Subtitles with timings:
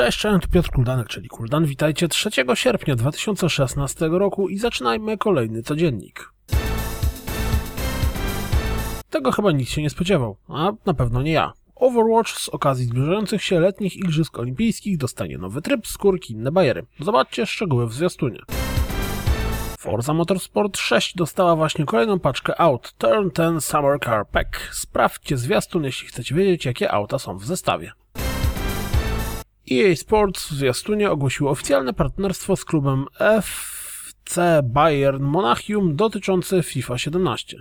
[0.00, 1.64] Cześć, cześć, Piotr Kuldanek, czyli Kuldan.
[1.64, 6.32] Witajcie 3 sierpnia 2016 roku i zaczynajmy kolejny codziennik.
[9.10, 11.52] Tego chyba nikt się nie spodziewał, a na pewno nie ja.
[11.76, 16.86] Overwatch z okazji zbliżających się letnich Igrzysk Olimpijskich dostanie nowy tryb, skórki, inne bajery.
[17.00, 18.38] Zobaczcie szczegóły w zwiastunie.
[19.78, 24.70] Forza Motorsport 6 dostała właśnie kolejną paczkę aut Turn 10 Summer Car Pack.
[24.72, 27.92] Sprawdźcie zwiastun, jeśli chcecie wiedzieć, jakie auta są w zestawie.
[29.72, 37.56] EA Sports w zwiastunie ogłosiło oficjalne partnerstwo z klubem FC Bayern Monachium dotyczące FIFA 17.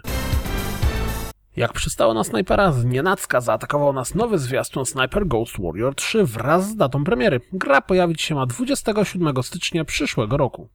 [1.55, 6.69] Jak przystało na snajpera, z nienacka zaatakował nas nowy zwiastun Sniper Ghost Warrior 3 wraz
[6.69, 7.41] z datą premiery.
[7.53, 10.69] Gra pojawić się ma 27 stycznia przyszłego roku.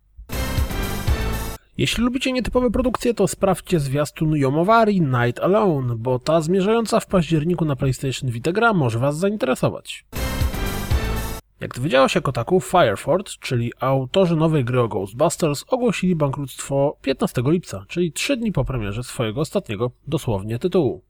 [1.79, 7.65] Jeśli lubicie nietypowe produkcje, to sprawdźcie zwiastun Yomowari Night Alone, bo ta zmierzająca w październiku
[7.65, 10.05] na PlayStation Vita gra może Was zainteresować.
[11.65, 17.85] Jak dowiedziało się Kotaku, Fireford, czyli autorzy nowej gry o Ghostbusters, ogłosili bankructwo 15 lipca,
[17.89, 21.03] czyli 3 dni po premierze swojego ostatniego, dosłownie, tytułu.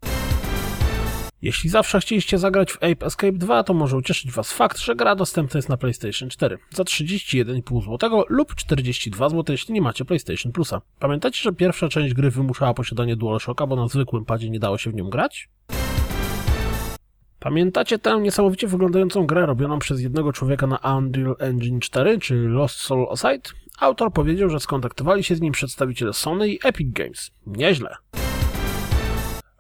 [1.43, 5.15] Jeśli zawsze chcieliście zagrać w Ape Escape 2, to może ucieszyć Was fakt, że gra
[5.15, 10.53] dostępna jest na PlayStation 4 za 31,5 zł lub 42 zł, jeśli nie macie PlayStation
[10.53, 10.81] Plusa.
[10.99, 14.91] Pamiętacie, że pierwsza część gry wymuszała posiadanie DualShocka, bo na zwykłym padzie nie dało się
[14.91, 15.49] w nią grać?
[17.45, 22.77] Pamiętacie tę niesamowicie wyglądającą grę robioną przez jednego człowieka na Unreal Engine 4, czy Lost
[22.77, 23.51] Soul Aside?
[23.81, 27.31] Autor powiedział, że skontaktowali się z nim przedstawiciele Sony i Epic Games.
[27.47, 27.97] Nieźle.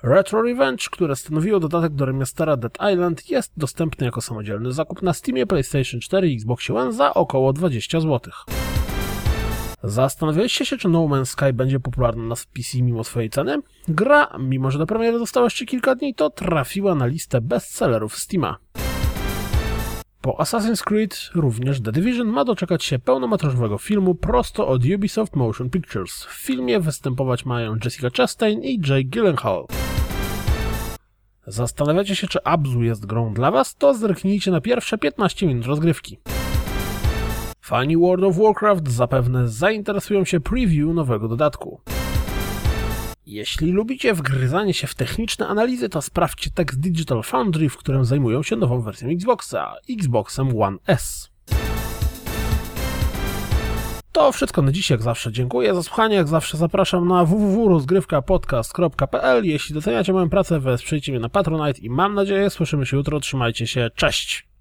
[0.02, 5.12] Retro Revenge, które stanowiło dodatek do remastera Dead Island, jest dostępny jako samodzielny zakup na
[5.12, 8.32] Steamie, PlayStation 4 i Xbox One za około 20 zł.
[9.84, 13.58] Zastanawialiście się, czy No Man's Sky będzie popularna na PC mimo swojej ceny?
[13.88, 18.56] Gra, mimo że do premiery zostało jeszcze kilka dni, to trafiła na listę bestsellerów Steama.
[20.20, 25.70] Po Assassin's Creed również The Division ma doczekać się pełnometrażowego filmu prosto od Ubisoft Motion
[25.70, 26.24] Pictures.
[26.24, 29.67] W filmie występować mają Jessica Chastain i Jake Gyllenhaal.
[31.46, 33.74] Zastanawiacie się, czy Abzu jest grą dla Was?
[33.74, 36.18] To zerknijcie na pierwsze 15 minut rozgrywki.
[37.64, 41.80] Fani World of Warcraft zapewne zainteresują się preview nowego dodatku.
[43.27, 48.42] Jeśli lubicie wgryzanie się w techniczne analizy, to sprawdźcie tekst Digital Foundry, w którym zajmują
[48.42, 51.30] się nową wersją Xboxa, Xboxem One S.
[54.13, 55.33] To wszystko na dziś, jak zawsze.
[55.33, 61.29] Dziękuję za słuchanie, jak zawsze zapraszam na www.rozgrywkapodcast.pl Jeśli doceniacie moją pracę, wesprzyjcie mnie na
[61.29, 63.20] Patronite i mam nadzieję, słyszymy się jutro.
[63.20, 64.54] Trzymajcie się, cześć!